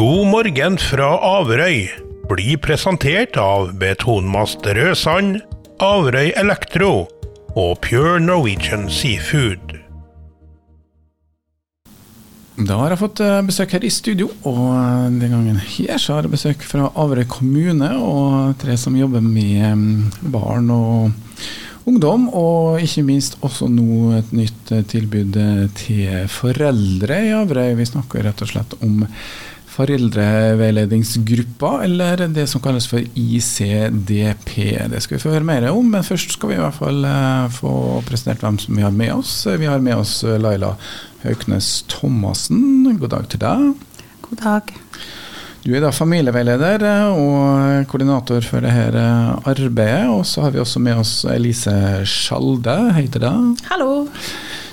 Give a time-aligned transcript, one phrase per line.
[0.00, 1.82] God morgen fra Averøy
[2.30, 5.42] blir presentert av Betonmast Rødsand,
[5.84, 7.02] Averøy Elektro
[7.52, 9.74] og Pure Norwegian Seafood.
[12.56, 16.16] Da har jeg fått eh, besøk her i studio, og eh, den gangen her så
[16.16, 22.30] har jeg besøk fra Averøy kommune og tre som jobber med mm, barn og ungdom,
[22.32, 25.36] og ikke minst også nå et nytt eh, tilbud
[25.84, 27.74] til foreldre i Averøy.
[27.84, 29.04] Vi snakker rett og slett om
[29.80, 34.52] foreldreveiledningsgruppa, eller det som kalles for ICDP.
[34.92, 37.06] Det skal vi få høre mer om, men først skal vi i hvert fall
[37.56, 37.72] få
[38.08, 39.46] presentert hvem som vi har med oss.
[39.48, 40.74] Vi har med oss Laila
[41.24, 43.58] Hauknes Thomassen, god dag til deg.
[44.28, 44.76] God dag.
[45.60, 46.80] Du er da familieveileder
[47.12, 49.02] og koordinator for dette
[49.44, 50.08] arbeidet.
[50.08, 51.74] Og så har vi også med oss Elise
[52.08, 52.76] Skjalde.
[52.96, 53.66] Hei til deg.
[53.68, 54.06] Hallo.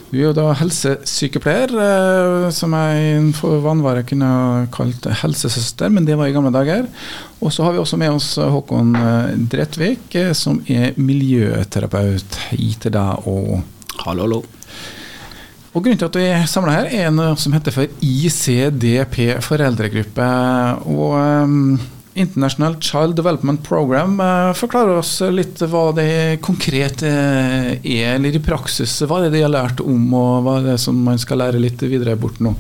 [0.08, 4.30] Du er jo da helsesykepleier, eh, som jeg for vannvare kunne
[4.72, 6.86] kalt helsesøster, men det var i gamle dager.
[7.44, 12.40] Og så har vi også med oss Håkon Drettvik, Dretvik, eh, som er miljøterapeut.
[12.54, 13.60] Hei til deg og
[14.06, 14.44] Hallo, hallo.
[15.74, 20.30] Og Grunnen til at vi er samla her, er noe som heter for ICDP foreldregruppe.
[20.88, 21.18] Og
[22.18, 28.42] International Child Development Program uh, forklarer oss litt hva det konkret uh, er, eller i
[28.44, 28.96] praksis.
[29.06, 31.62] Hva er det de har lært om, og hva er det som man skal lære
[31.62, 32.56] litt videre bort nå?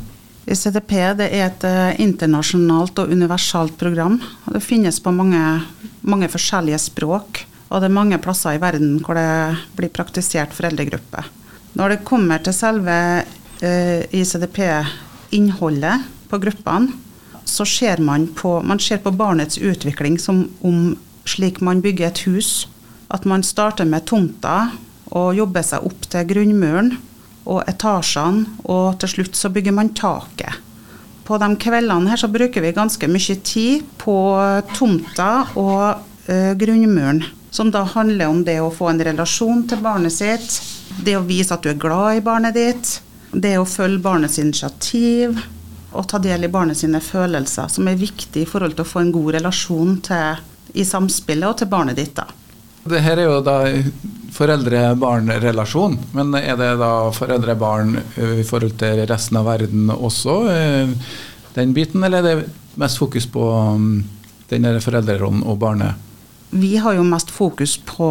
[0.47, 0.55] Det
[0.95, 1.19] er
[1.49, 4.21] et uh, internasjonalt og universalt program.
[4.47, 5.43] Det finnes på mange,
[6.07, 7.43] mange forskjellige språk.
[7.67, 11.25] Og det er mange plasser i verden hvor det blir praktisert foreldregruppe.
[11.77, 12.95] Når det kommer til selve
[13.61, 16.95] eh, ICDP-innholdet på gruppene,
[17.47, 22.23] så ser man på, man ser på barnets utvikling som om slik man bygger et
[22.27, 22.67] hus.
[23.07, 24.71] At man starter med tomta
[25.15, 26.97] og jobber seg opp til grunnmuren
[27.47, 30.59] og etasjene, og til slutt så bygger man taket.
[31.23, 34.17] På de kveldene her så bruker vi ganske mye tid på
[34.75, 37.23] tomta og uh, grunnmuren.
[37.51, 40.59] Som da handler om det å få en relasjon til barnet sitt,
[41.03, 42.97] det å vise at du er glad i barnet ditt,
[43.31, 45.39] det å følge barnets initiativ
[45.91, 49.03] og ta del i barnet sine følelser, som er viktig i forhold til å få
[49.03, 50.43] en god relasjon til,
[50.77, 52.15] i samspillet og til barnet ditt.
[52.17, 52.27] da.
[52.87, 53.57] Det her er jo da
[54.35, 57.97] foreldre-barn-relasjon, men er det da foreldre-barn
[58.39, 60.35] i forhold til resten av verden også,
[61.55, 63.45] den biten, eller er det mest fokus på
[64.51, 66.03] den foreldrerollen og barnet?
[66.49, 68.07] Vi har jo mest fokus på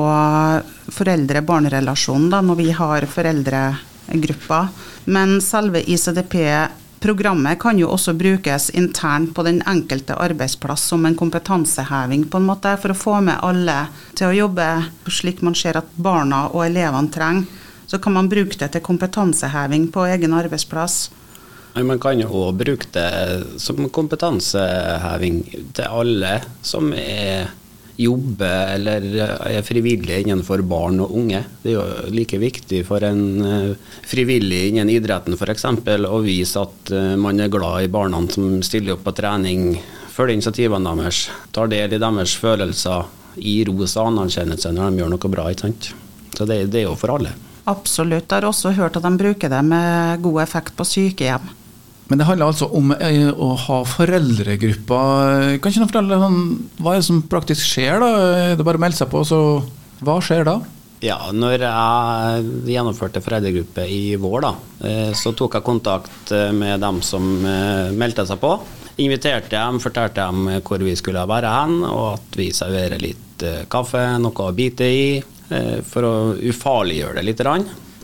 [0.93, 4.69] foreldre-barn-relasjonen når vi har foreldregrupper.
[5.09, 5.81] Men selve
[7.06, 12.49] ICDP-programmet kan jo også brukes internt på den enkelte arbeidsplass som en kompetanseheving, på en
[12.49, 13.87] måte, for å få med alle
[14.19, 14.67] til å jobbe
[15.06, 17.47] slik man ser at barna og elevene trenger.
[17.87, 21.12] Så kan man bruke det til kompetanseheving på egen arbeidsplass.
[21.77, 25.45] Man kan jo bruke det som kompetanseheving
[25.77, 27.53] til alle som er
[27.97, 29.05] jobber eller
[29.49, 31.43] er frivillig innenfor barn og unge.
[31.62, 35.67] Det er jo like viktig for en eh, frivillig innen idretten f.eks.
[35.67, 39.79] å vise at eh, man er glad i barna som stiller opp på trening,
[40.12, 45.13] følger initiativene deres, tar del i deres følelser, gir ros og anerkjennelse når de gjør
[45.17, 45.51] noe bra.
[45.53, 45.93] ikke sant?
[46.37, 47.33] Så det, det er jo for alle.
[47.67, 48.28] Absolutt.
[48.31, 51.49] Jeg har også hørt at de bruker det med god effekt på sykehjem.
[52.06, 55.56] Men det handler altså om eh, å ha foreldregrupper.
[55.59, 56.41] Kan ikke fortelle sånn,
[56.78, 57.99] hva er det som praktisk skjer?
[58.03, 58.11] da?
[58.55, 59.41] Det er bare å melde seg på, så
[60.06, 60.61] hva skjer da?
[61.03, 64.53] Ja, når jeg gjennomførte foreldregruppe i vår, da,
[64.87, 68.55] eh, så tok jeg kontakt eh, med dem som meldte seg på.
[69.03, 74.06] Inviterte dem, fortalte dem hvor vi skulle være hen, og at vi serverer litt kaffe,
[74.22, 75.09] noe å bite i,
[75.84, 77.43] for å ufarliggjøre det litt.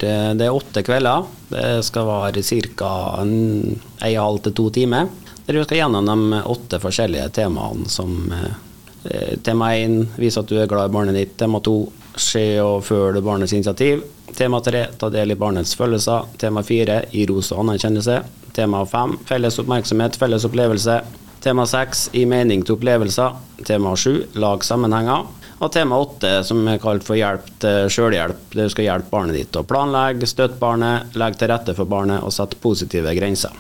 [0.03, 1.27] Det, er åtte kvelder.
[1.53, 2.93] Det skal være ca.
[3.23, 5.07] en halv til to timer.
[5.47, 10.59] Der du skal gjennom de åtte forskjellige temaene som eh, Tema 1 vis at du
[10.59, 11.37] er glad i barnet ditt.
[11.39, 11.77] Tema 2
[12.19, 14.03] se og følge barnets initiativ.
[14.37, 16.31] Tema 3 ta del i barnets følelser.
[16.39, 18.21] Tema 4 gi ros og anerkjennelse.
[18.55, 20.99] Tema 5 felles oppmerksomhet, felles opplevelse.
[21.43, 23.39] Tema 6 gi mening til opplevelser.
[23.67, 25.27] Tema 7 lag sammenhenger.
[25.63, 28.41] Og tema åtte, som er kalt for hjelp til sjølhjelp.
[28.51, 32.35] du skal hjelpe barnet ditt å planlegge, støtte barnet, legge til rette for barnet og
[32.35, 33.55] sette positive grenser.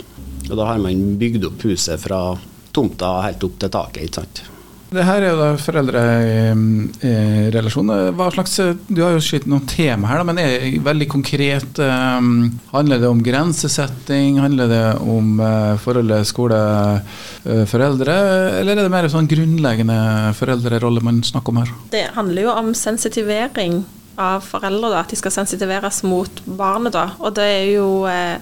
[0.50, 2.34] Og da har man bygd opp huset fra
[2.74, 4.02] tomta helt opp til taket.
[4.02, 4.51] ikke sant?
[4.92, 8.10] Det her er jo da foreldrerelasjoner.
[8.16, 8.56] Hva slags,
[8.92, 10.50] Du har jo sett noen tema her, men er
[10.84, 11.78] veldig konkret.
[11.80, 14.40] Um, handler det om grensesetting?
[14.42, 18.12] Handler det om uh, forholdet skole-foreldre?
[18.12, 19.96] Uh, eller er det mer sånn grunnleggende
[20.36, 21.70] foreldrerolle man snakker om her?
[21.94, 23.84] Det handler jo om sensitivering
[24.20, 24.90] av foreldre.
[24.92, 26.92] Da, at de skal sensitiveres mot barnet.
[26.92, 27.16] Da.
[27.24, 28.36] Og det er jo eh,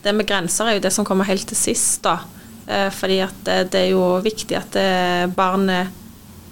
[0.00, 2.00] det med grenser er jo det som kommer helt til sist.
[2.08, 2.39] da Eh,
[2.94, 5.96] fordi at det, er jo viktig at eh, barnet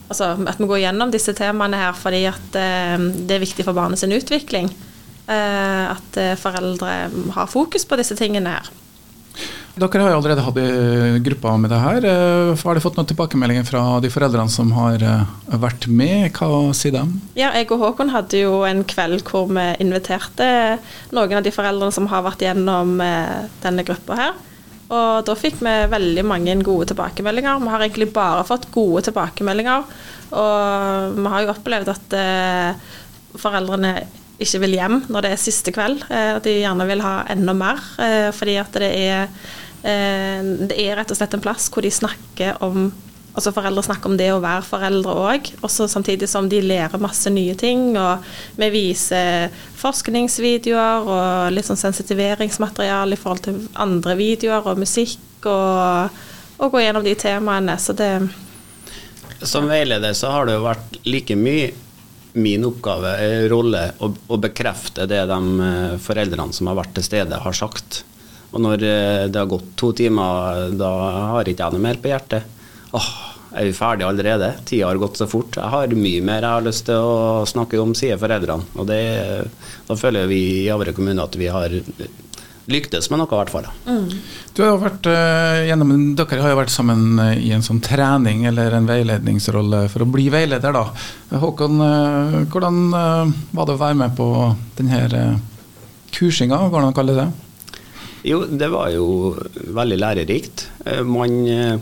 [0.09, 2.95] Altså at vi går gjennom disse temaene her fordi at eh,
[3.29, 4.71] det er viktig for barnet sin utvikling.
[5.29, 6.95] Eh, at eh, foreldre
[7.35, 8.71] har fokus på disse tingene her.
[9.79, 10.57] Dere har jo allerede hatt
[11.23, 12.07] gruppa med det her.
[12.09, 16.33] Eh, Har dere fått noen tilbakemeldinger fra de foreldrene som har eh, vært med?
[16.35, 17.05] Hva sier de?
[17.39, 20.49] Ja, jeg og Håkon hadde jo en kveld hvor vi inviterte
[21.15, 24.35] noen av de foreldrene som har vært gjennom eh, denne gruppa her.
[24.89, 27.61] Og da fikk vi veldig mange gode tilbakemeldinger.
[27.61, 29.85] Vi har egentlig bare fått gode tilbakemeldinger.
[30.39, 32.95] Og vi har jo opplevd at eh,
[33.39, 33.93] foreldrene
[34.39, 36.05] ikke vil hjem når det er siste kveld.
[36.09, 37.83] Eh, de gjerne vil ha enda mer.
[38.01, 39.29] Eh, fordi at det er,
[39.83, 40.41] eh,
[40.71, 42.89] det er rett og slett en plass hvor de snakker om
[43.39, 47.55] Altså Foreldre snakker om det å være foreldre òg, samtidig som de lærer masse nye
[47.55, 47.93] ting.
[47.95, 48.25] og
[48.59, 56.19] Vi viser forskningsvideoer og litt sånn sensitiveringsmateriale i forhold til andre videoer og musikk, og,
[56.59, 57.79] og går gjennom de temaene.
[57.79, 58.11] Så det
[59.47, 61.71] Som veileder så har det jo vært like mye
[62.39, 65.39] min oppgave, eh, rolle, å, å bekrefte det de
[65.69, 68.03] eh, foreldrene som har vært til stede, har sagt.
[68.51, 70.93] Og når eh, det har gått to timer, da
[71.35, 72.59] har ikke jeg noe mer på hjertet.
[72.97, 73.09] Åh,
[73.53, 74.53] er vi ferdige allerede?
[74.69, 75.57] Tida har gått så fort.
[75.57, 78.69] Jeg har mye mer jeg har lyst til å snakke om, sier foreldrene.
[78.77, 79.03] Og det,
[79.89, 81.77] da føler vi i Avre kommune at vi har
[82.69, 83.69] lyktes med noe, i hvert fall.
[84.53, 87.81] Du har jo vært, eh, gjennom, dere har jo vært sammen eh, i en sånn
[87.85, 90.77] trening eller en veiledningsrolle for å bli veileder.
[90.77, 90.85] da.
[91.41, 94.29] Håkon, eh, hvordan var det å være med på
[94.77, 95.41] denne
[96.13, 97.29] kursinga, går det an å kalle det?
[98.29, 99.37] Jo, det var jo
[99.73, 100.67] veldig lærerikt.
[101.07, 101.81] Man,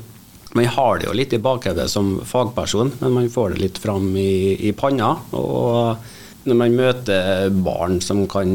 [0.57, 4.09] man har det jo litt i bakhodet som fagperson, men man får det litt fram
[4.17, 5.13] i, i panna.
[5.37, 8.51] Og når man møter barn som kan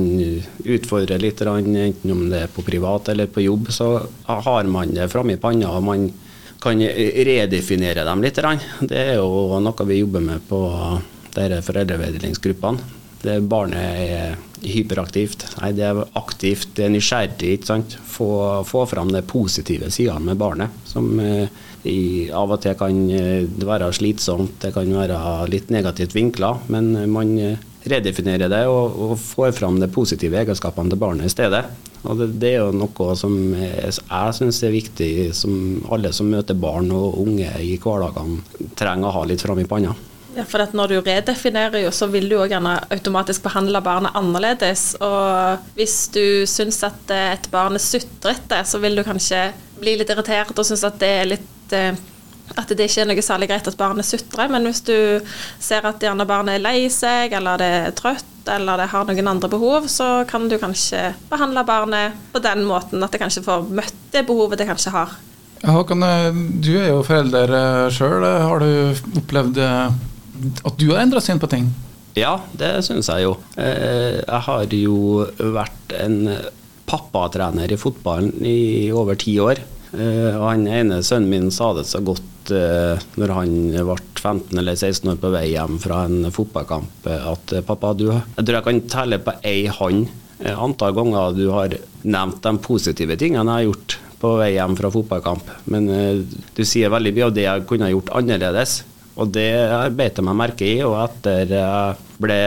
[0.63, 3.93] utfordre litt, enten om det er på privat eller på jobb, så
[4.27, 5.73] har man det framme i panna.
[5.75, 6.09] og man
[6.61, 8.37] kan redefinere dem litt.
[8.85, 10.61] Det er jo noe vi jobber med på
[11.33, 12.97] foreldreveiledningsgruppene.
[13.21, 15.45] Det Barnet er hyperaktivt.
[15.59, 17.57] Nei, det er aktivt, det er nysgjerrig.
[17.57, 17.97] ikke sant?
[18.05, 18.29] Få,
[18.65, 21.49] få fram de positive sidene med barnet, som eh,
[21.87, 25.19] i, av og til kan det være slitsomt, det kan være
[25.51, 30.93] litt negativt vinkla, men man eh, redefinerer det og, og får fram de positive egenskapene
[30.93, 31.63] til barnet i stedet.
[32.01, 36.29] Og det, det er jo noe som jeg, jeg syns er viktig, som alle som
[36.29, 38.39] møter barn og unge i hverdagen
[38.77, 39.93] trenger å ha litt fram i panna.
[40.31, 44.93] Ja, for Når du redefinerer, så vil du jo gjerne automatisk behandle barnet annerledes.
[45.03, 49.49] Og hvis du syns at eh, et barn er sutrete, så vil du kanskje
[49.81, 51.95] bli litt irritert og synes at det er litt eh,
[52.57, 54.51] at det ikke er noe særlig greit at barnet sutrer.
[54.51, 54.95] Men hvis du
[55.61, 59.31] ser at gjerne barnet er lei seg, eller det er trøtt, eller det har noen
[59.31, 63.69] andre behov, så kan du kanskje behandle barnet på den måten at det kanskje får
[63.69, 65.13] møtt det behovet det kanskje har.
[65.61, 66.31] Håkan, eh,
[66.65, 68.25] du er jo forelder sjøl.
[68.25, 69.93] Har du opplevd eh,
[70.65, 71.69] at du har endra syn på ting?
[72.17, 73.35] Ja, det syns jeg jo.
[73.55, 76.17] Eh, Jeg har jo vært en
[76.89, 79.61] pappatrener i fotballen i over ti år.
[79.91, 84.59] Eh, Og han ene sønnen min sa det så godt eh, når han ble 15
[84.61, 88.59] eller 16 år på vei hjem fra en fotballkamp, eh, at pappa, du, jeg tror
[88.59, 90.07] jeg kan telle på ei hånd
[90.41, 94.89] antall ganger du har nevnt de positive tingene jeg har gjort på vei hjem fra
[94.93, 95.51] fotballkamp.
[95.69, 95.85] Men
[96.57, 98.73] du sier veldig mye av det jeg kunne gjort annerledes.
[99.21, 99.51] Og det
[99.97, 102.39] beit jeg meg merke i, og etter jeg ble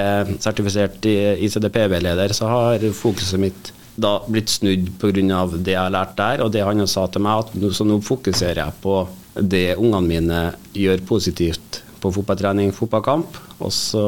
[0.43, 1.15] sertifisert i
[1.47, 5.47] ICDPV-leder, så har fokuset mitt da blitt snudd pga.
[5.57, 8.65] det jeg har lært der, og det han sa til meg, at så nå fokuserer
[8.65, 8.97] jeg på
[9.35, 10.41] det ungene mine
[10.75, 14.05] gjør positivt på fotballtrening, fotballkamp, og så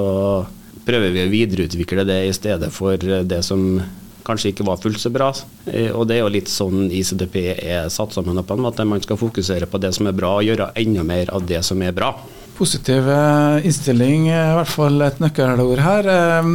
[0.86, 3.80] prøver vi å videreutvikle det i stedet for det som
[4.26, 5.30] kanskje ikke var fullt så bra.
[5.70, 8.82] Eh, Og det er jo litt sånn ICDP er satt sammen på at.
[8.86, 11.82] Man skal fokusere på det som er bra, og gjøre enda mer av det som
[11.82, 12.12] er bra.
[12.56, 16.06] Positiv eh, innstilling er i hvert fall et nøkkelord her.
[16.08, 16.46] Eh,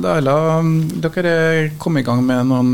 [0.00, 0.36] Laila,
[1.04, 1.34] dere
[1.82, 2.72] kom i gang med noen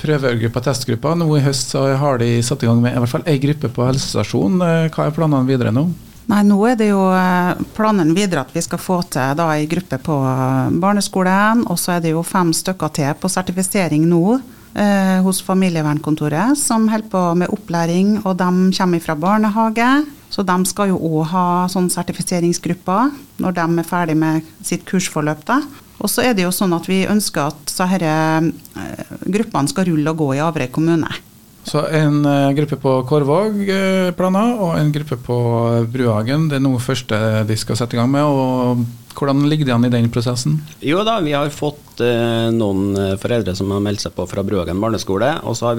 [0.00, 1.18] prøvegrupper og testgrupper.
[1.20, 3.84] Nå i høst har de satt i gang med i hvert fall ei gruppe på
[3.90, 4.64] helsestasjonen.
[4.64, 5.90] Eh, Hva er planene videre nå?
[6.30, 9.66] Nei, nå er det jo eh, planen videre at vi skal få til da ei
[9.68, 14.38] gruppe på eh, barneskolen, og så er det jo fem stykker til på sertifisering nå
[14.74, 19.90] eh, hos familievernkontoret, som holder på med opplæring, og de kommer fra barnehage.
[20.32, 23.10] Så de skal jo òg ha sånn sertifiseringsgrupper
[23.42, 25.44] når de er ferdig med sitt kursforløp.
[25.44, 25.60] da.
[26.02, 30.10] Og så er det jo sånn at vi ønsker at disse eh, gruppene skal rulle
[30.10, 31.10] og gå i Averøy kommune.
[31.62, 35.36] Så en eh, gruppe på Korvåg eh, planer, og en gruppe på
[35.92, 36.48] Bruhagen.
[36.50, 38.24] Det er noe første de skal sette i gang med.
[38.26, 38.82] og
[39.16, 40.58] Hvordan ligger det an i den prosessen?
[40.80, 44.44] Jo da, vi har fått eh, noen eh, foreldre som har meldt seg på fra
[44.46, 45.28] Bruhagen barneskole.
[45.42, 45.72] Og, også,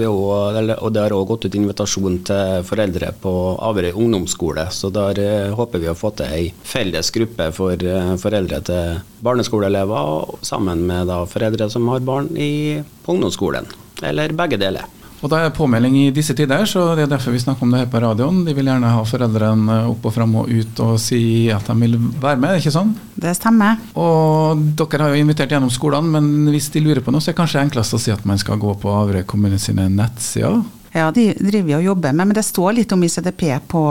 [0.60, 3.34] eller, og det har òg gått ut invitasjon til foreldre på
[3.70, 4.68] Averøy ungdomsskole.
[4.72, 9.00] Så der eh, håper vi å få til ei felles gruppe for eh, foreldre til
[9.24, 13.70] barneskoleelever, sammen med da, foreldre som har barn i, på ungdomsskolen.
[14.04, 15.03] Eller begge deler.
[15.24, 17.86] Og da er påmelding i disse tider, så det er derfor vi snakker om det
[17.86, 18.42] her på radioen.
[18.44, 21.96] De vil gjerne ha foreldrene opp og fram og ut og si at de vil
[22.20, 22.92] være med, ikke sånn?
[23.16, 23.80] Det stemmer.
[23.96, 27.38] Og dere har jo invitert gjennom skolene, men hvis de lurer på noe, så er
[27.38, 30.60] det kanskje enklest å si at man skal gå på Averøy kommune sine nettsider.
[30.94, 33.86] Ja, de driver vi og jobber med, men det står litt om ICDP på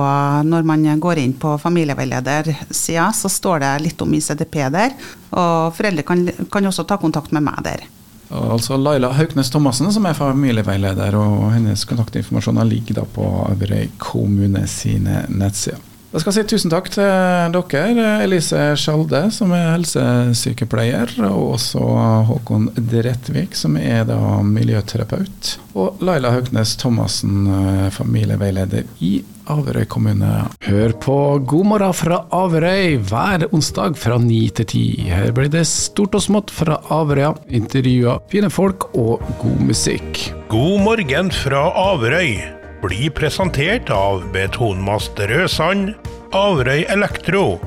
[0.47, 4.95] når man går inn på familieveiledersida, så står det litt om ICDP der.
[5.33, 7.89] Og foreldre kan, kan også ta kontakt med meg der.
[8.33, 14.65] Altså Laila Hauknes Thomassen, som er familieveileder, og hennes kontaktinformasjoner ligger da på Averøy kommune
[14.71, 15.91] sine nettsider.
[16.12, 17.07] Da skal jeg si tusen takk til
[17.54, 21.81] dere, Elise Skjalde, som er helsesykepleier, og også
[22.28, 27.49] Håkon Drettvik, som er da miljøterapeut, og Laila Haugnes Thomassen,
[27.97, 29.14] familieveileder i
[29.49, 30.35] Averøy kommune.
[30.69, 34.87] Hør på God morgen fra Averøy hver onsdag fra ni til ti.
[35.09, 40.26] Her blir det stort og smått fra Averøya, intervjuer, fine folk og god musikk.
[40.52, 42.37] God morgen fra Averøy
[42.83, 45.92] blir presentert av Betonmast Rødsand,
[46.33, 47.59] Averøy Elektro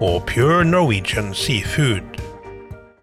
[0.00, 2.13] og Pure Norwegian Seafood.